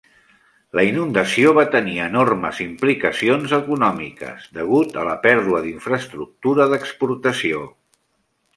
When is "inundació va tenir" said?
0.91-1.97